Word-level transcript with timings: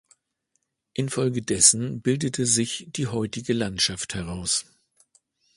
Infolgedessen 0.95 2.01
bildete 2.01 2.47
sich 2.47 2.87
die 2.89 3.05
heutige 3.05 3.53
Landschaft 3.53 4.15
heraus. 4.15 4.65